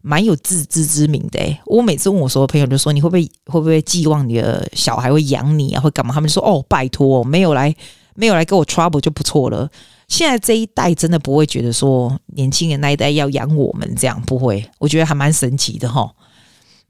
[0.00, 1.40] 蛮有自知之明的。
[1.66, 6.14] 我每次问我所有朋友就说，你会不会会不会寄望你的小孩会养你啊，会干嘛？
[6.14, 7.74] 他们就说哦，拜托，没有来。
[8.14, 9.68] 没有来给我 trouble 就不错了。
[10.08, 14.68] 现在这一代真的不会觉得说年轻人那一代要养我们这样，不会。
[14.78, 16.10] 我觉得还蛮神奇的哈。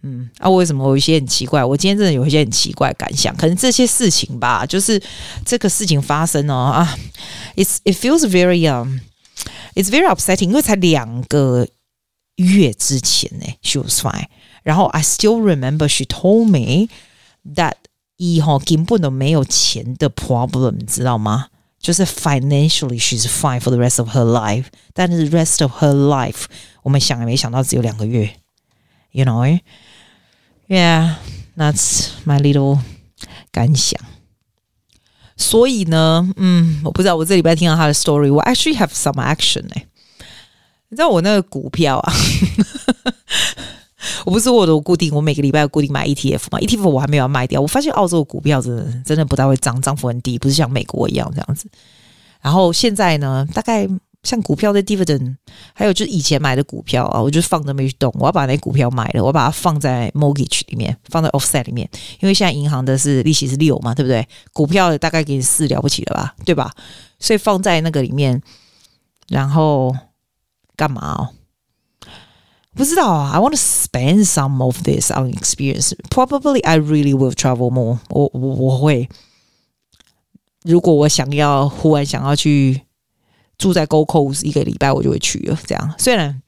[0.02, 1.64] 嗯，啊，为什么我有一些很奇怪？
[1.64, 3.32] 我今天真的有一些很奇怪感想。
[3.37, 5.00] 可能这些事情吧，就是
[5.46, 6.98] 这个事情发生哦啊
[7.54, 8.98] ，it's it feels very um
[9.74, 11.68] it's very upsetting，因为才两个
[12.35, 14.26] 月之前呢，she was fine。
[14.64, 16.88] 然后 I still remember she told me
[17.54, 17.74] that
[18.22, 21.48] 一哈根本都没有钱的 problem，你知道吗？
[21.80, 26.44] 就是 financially she's fine for the rest of her life，但是 rest of her life，
[26.85, 28.37] 我们想也没想到只有两个月
[29.11, 29.24] ，you
[30.68, 32.78] know？Yeah，that's my little
[33.50, 34.00] 感想。
[35.37, 39.87] 所以呢，嗯，我不知道我这礼拜听到他的 story，我 actually have some action 哎、
[40.90, 42.12] 你知道我那个股票啊。
[44.26, 47.60] 我不是我都固定，我每个礼拜要固定买 ETF 嘛，ETF 我还没有要卖掉。
[47.60, 51.68] 我发现澳洲的股票真的真的不大会涨，涨幅很低，不是像美国一样这样子。
[52.40, 53.88] 然后现在呢，大概
[54.22, 55.36] 像股票的 dividend，
[55.74, 58.12] 还有就是以前买的股票啊，我就放着没去动。
[58.18, 61.88] 我要把那股票买了，我把它放在 mortgage 里面，放在 offset 里面，
[62.20, 64.26] 因为现在银行的是利息是六嘛，对不对？
[64.52, 66.70] 股票大概给你四了不起了吧，对吧？
[67.18, 68.42] 所以放在那个里面。
[69.28, 69.96] 然后
[70.76, 71.28] 干嘛哦？
[72.74, 73.32] 不知道啊。
[73.32, 75.92] I want to spend some of this on experience.
[76.11, 77.98] Probably I really will travel more.
[78.08, 79.08] 我我我会，
[80.64, 82.82] 如果我想要忽然想要去
[83.58, 85.58] 住在 Gold Coast 一个礼拜，我就会去了。
[85.66, 86.42] 这样虽然。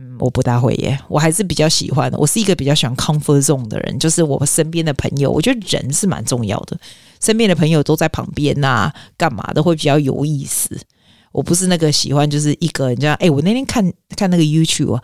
[0.00, 2.08] 嗯，我不大会耶，我还是比较喜欢。
[2.12, 6.78] 我是一个比较喜欢 comfort zone 的人，就是我身边的朋友，我觉得人是蛮重要的。
[7.20, 10.78] 身边的朋友都在旁边呐、干嘛都会比较有意思。
[11.38, 13.14] 我不是那个喜欢就是一个人这样。
[13.20, 13.84] 哎，我那天看
[14.16, 15.02] 看那个 YouTube 啊，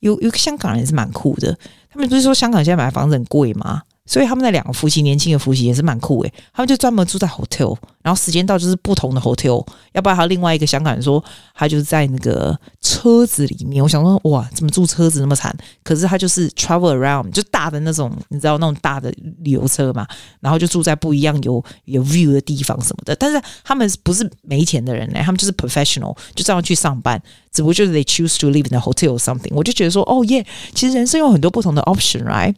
[0.00, 1.54] 有有个香港人是蛮酷的。
[1.90, 3.82] 他们不是说香港现在买房子很贵吗？
[4.06, 6.32] 所以他们那两个夫妻，年轻的夫妻也是蛮酷诶。
[6.52, 9.66] 他们就专门住在 hotel，然后时间到就是不同的 hotel。
[9.92, 13.82] 要不然还有另外一个香港人说，他就是在那个车子里面。
[13.82, 15.56] 我想说，哇，怎么住车子那么惨？
[15.82, 20.06] 可是他就是 travel around，就大的那种，你知道那种大的旅游车嘛。
[20.40, 23.16] 然后就住在不一样有有 view 的地方什么的。
[23.16, 27.18] 但是他们不是没钱的人呢，他们就是 professional，就这样去上班。
[27.50, 29.52] 只不过就是 they choose to live in a hotel or something。
[29.52, 32.54] 我就觉得说，哦耶，其实人生有很多不同的 option，right？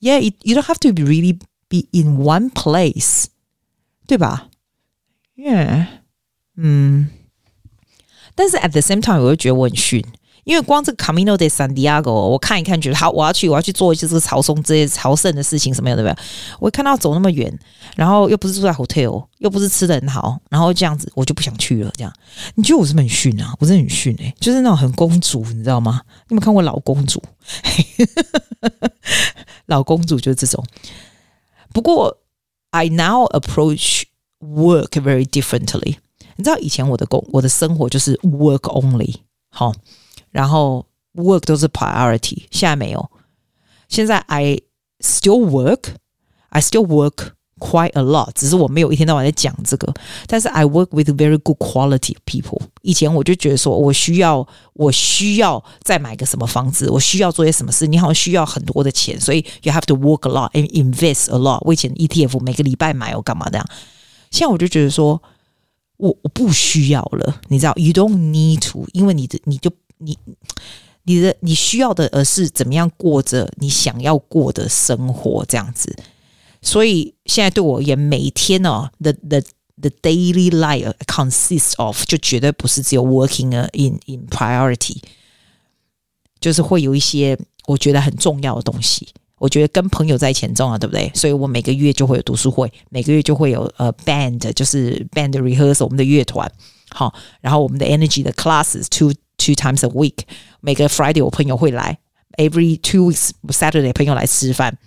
[0.00, 3.26] option，right？Yeah, you don't have to really be in one place，
[4.06, 4.48] 对吧
[5.36, 5.86] ？Yeah，
[6.56, 7.10] 嗯，
[8.34, 10.04] 但是 at the same time，我又觉得我很逊，
[10.44, 16.02] 因为光这个 Camino de Santiago，我看一看，觉得好，我要去，我要去做一些这个朝圣这些朝圣的事情，什么样的？
[16.02, 16.16] 对？
[16.58, 17.56] 我看到走那么远，
[17.96, 21.92] 然后又不是住在 hotel，又不是吃的很好，然后这样子，我就不想去了。
[21.96, 22.12] 这样，
[22.54, 23.54] 你觉得我是不是很逊啊？
[23.60, 26.00] 我真的很逊诶、就是那种很公主，你知道吗？
[26.28, 27.22] 你有没有看过老公主？
[29.68, 30.62] 老公主就是这种。
[31.72, 32.18] 不过
[32.70, 34.02] ，I now approach
[34.40, 35.96] work very differently。
[36.36, 39.14] 你知道以前我的工，我的生活就是 work only，
[39.50, 39.72] 好，
[40.30, 42.46] 然后 work 都是 priority。
[42.50, 43.10] 现在没有，
[43.88, 44.60] 现在 I
[45.00, 47.32] still work，I still work。
[47.58, 49.92] Quite a lot，只是我没有一天到晚在讲这个。
[50.26, 52.60] 但是 I work with very good quality people。
[52.82, 57.86] 以前我就觉得说，我需要，我需要再买个什么房子，我需要做些什么事。
[57.86, 61.58] 你好像需要很多的钱，所以 you have to work a lot and invest a lot。
[61.62, 63.66] 我以前 ETF 每个礼拜买，我干嘛这样？
[64.30, 65.20] 现在我就觉得说，
[65.96, 70.16] 我我不需要了，你知道，you don't need to，因为你的你就你
[71.04, 75.96] 你的你需要的，而是怎么样过着你想要过的生活，这样子。
[76.67, 79.41] 所以现在对我而言，每天哦，the the
[79.81, 84.97] the daily life consists of 就绝对不是只有 working in in priority，
[86.39, 87.37] 就是会有一些
[87.67, 89.07] 我觉得很重要的东西。
[89.39, 91.11] 我觉得跟朋友在一起很重要，对不对？
[91.13, 96.49] 所以我每个月就会有读书会，每个月就会有呃 band，就是 band rehearsal，我们的乐团。
[96.91, 100.19] 好，然后我们的 energy 的 classes two two times a week，
[100.61, 101.97] 每个 Friday 我朋友会来，
[102.37, 104.77] every two weeks Saturday 朋友来吃饭。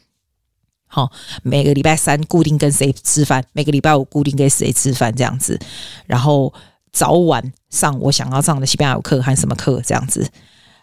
[0.93, 1.10] 好，
[1.41, 5.58] 每个礼拜三固定跟谁吃饭，每个礼拜五固定跟谁吃饭这样子，
[6.06, 6.54] 然后
[6.91, 10.27] 早晚上我想要上的西班牙语课还是什么课这样子，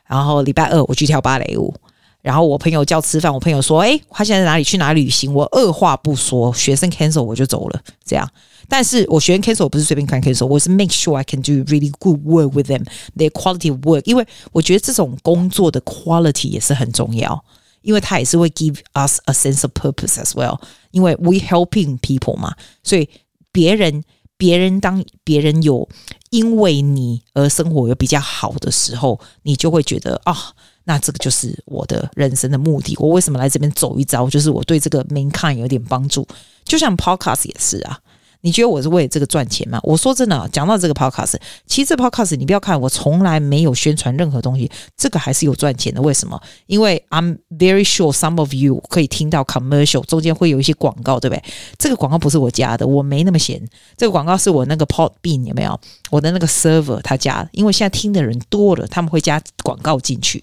[0.07, 1.75] 然后礼拜二我去跳芭蕾舞，
[2.23, 8.27] 然后我朋友叫吃饭，我朋友说，诶，他现在哪里去哪里旅行，我二话不说，学生 cancel 我就走了，这样，
[8.67, 13.81] 但是我学生 cancel 我不是随便看 cancel，我是 make sure I can do really good work with them，their quality of
[13.87, 17.45] work，因为我觉得这种工作的 quality 也是很重要。
[17.89, 23.09] 因为他也是会 give us a sense of purpose as well，因为 we helping people 嘛，所以
[23.51, 24.05] 别人
[24.37, 25.89] 别人当别人有
[26.29, 30.37] 因为你而生活有比较好的时候，你就会觉得啊、哦，
[30.85, 32.95] 那这个就是我的人生的目的。
[32.99, 34.29] 我为什么来这边走一遭？
[34.29, 36.29] 就是我对这个 mankind 有点帮助。
[36.67, 37.99] 就像 podcast 也是啊。
[38.41, 39.81] 你觉得我是为这个赚钱吗？
[39.83, 41.35] 我说真的，讲到这个 podcast，
[41.67, 46.01] 其实这 podcast 你不要看，我从来没有宣传任何东西，这个还是有赚钱的。
[46.01, 46.41] 为什么？
[46.67, 51.43] 因为 I'm very sure some of you 可以听到 commercial 中间会有一些广告，对不对？
[51.79, 53.61] 这个广告不是我加的，我没那么闲。
[53.97, 55.79] 这个广告是我那个 Podbean 有没有？
[56.11, 60.43] 我的那个 server 他加的，因为现在听的人多了，他们会加广告进去。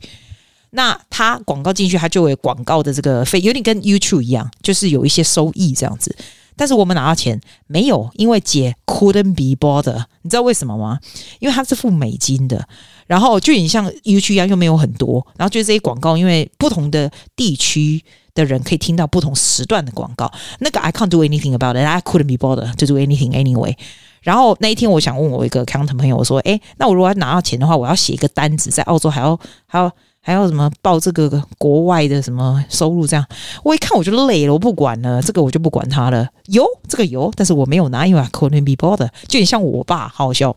[0.71, 6.13] 那他广告进去，他就有广告的这个费，有点跟 YouTube 一样，就是有一些收益这样子。
[6.55, 8.09] 但是我们拿到钱没有？
[8.13, 10.99] 因为姐 couldn't be bothered，你知道为什么吗？
[11.39, 12.67] 因为他是付美金的，
[13.07, 23.75] 然后就你像 YouTube 一样又没有很多，然后就这些广告，因为不同的地区的人可以听到不同时段的广告，那个 I can't do anything about it，I couldn't be bothered to do anything anyway。
[24.21, 29.91] 然后那一天我想问我一个 accountant 朋友，我说：“诶，那我如果要拿到钱的话，我要写一个单子，在澳洲还要还要。”
[30.25, 33.05] 还要什么报这个国外的什么收入？
[33.05, 33.23] 这样
[33.63, 36.27] 我一看我就累了，我不管了，这个我就不管他了。
[36.47, 39.11] 有这个有，但是我没有拿，因为 I couldn't be bothered。
[39.27, 40.55] 就很像我爸，好好笑。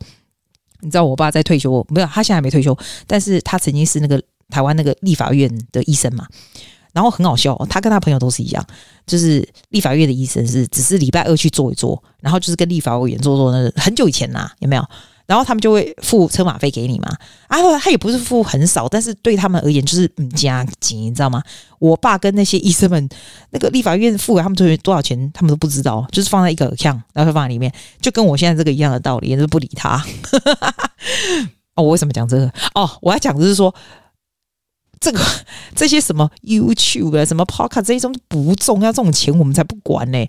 [0.80, 2.74] 你知道我爸在退休，没有，他现在还没退休，
[3.06, 6.26] 但是他曾经是那个台湾那个立法院的医生嘛。
[6.94, 8.64] 然后很好笑，他跟他朋友都是一样，
[9.06, 14.82] 就是立法院的医生是只是礼拜二去做一做，然后就是跟立法委员做做那很久以前呐，有没有？
[15.28, 17.08] 然后他们就会付车马费给你嘛。
[17.46, 21.40] 啊，他也不是付很少，但是对他们而言就是嗯加急，你知道吗？
[21.78, 23.08] 我爸跟那些医生们，
[23.50, 30.04] 那个立法院付给他们多多少钱，他们都不知道，就是放在一个箱，然后放在里面，就跟我现在这个一样的道理，也是不理他。
[31.76, 32.52] 哦，我为什么讲这个？
[32.74, 33.72] 哦，我要讲的是说。
[35.00, 35.20] 这个
[35.76, 40.26] 这些什么 YouTube 啊，什么 Podcast 这种不重要，这种钱我们才不管呢。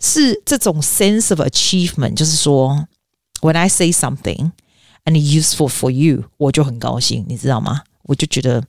[0.00, 2.88] 是这种 sense of achievement，就是说
[3.43, 4.51] ，when I say something
[5.05, 7.81] and useful for you，我就很高兴，你知道吗？
[8.03, 8.63] 我就觉得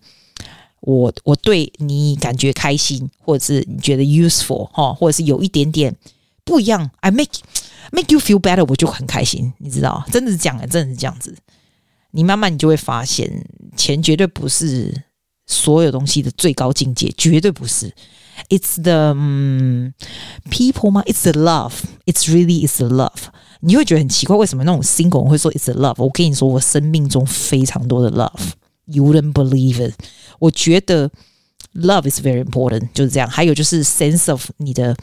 [0.80, 5.96] 我我对你感觉开心，或者是你觉得 useful 哈，或者是有一点点
[6.44, 7.32] 不一样，I make
[7.92, 11.36] make you feel better，我就很开心，你知道，真的是这样，真的是这样子。
[12.10, 13.46] 你慢慢你就会发现，
[13.76, 15.04] 钱绝对不是。
[15.46, 17.92] 所有东西的最高境界绝对不是，
[18.50, 19.88] It's the、um,
[20.48, 21.02] people 吗？
[21.06, 21.72] It's the love.
[22.06, 23.24] It's really it's the love.
[23.65, 25.95] 你会觉得很奇怪，为什么那种 single 会说 It's the love？
[25.97, 28.51] 我跟你说，我生命中非常多的 love.
[28.85, 29.95] You wouldn't believe it.
[30.37, 31.09] 我觉得
[31.73, 33.27] love is very important，就是这样。
[33.27, 34.95] 还有就是 sense of 你的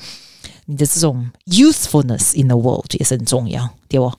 [0.67, 4.13] 你的这种 usefulness in the world 也是很重要，对不？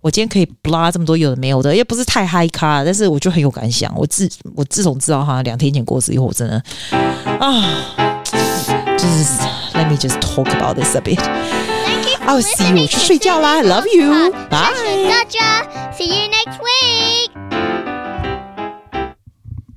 [0.00, 3.92] 我今天可以 blah 这么多有的没有的，也不是太嗨咖，但是我就很有感想。
[3.96, 6.62] 我自我自从知道哈，两天前过世以后，我真的
[7.40, 7.94] 啊，
[8.96, 9.24] 就是
[9.74, 11.67] Let me just talk about this a bit.
[12.27, 15.09] I'll see you，我去睡觉啦，I love you，bye。
[15.09, 15.65] 大家，
[15.97, 17.26] see you next week。